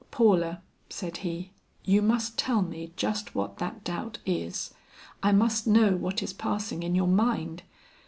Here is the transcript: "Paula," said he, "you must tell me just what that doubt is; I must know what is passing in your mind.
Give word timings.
"Paula," 0.09 0.63
said 0.89 1.17
he, 1.17 1.51
"you 1.85 2.01
must 2.01 2.35
tell 2.35 2.63
me 2.63 2.91
just 2.95 3.35
what 3.35 3.59
that 3.59 3.83
doubt 3.83 4.17
is; 4.25 4.73
I 5.21 5.31
must 5.31 5.67
know 5.67 5.95
what 5.95 6.23
is 6.23 6.33
passing 6.33 6.81
in 6.81 6.95
your 6.95 7.07
mind. 7.07 7.61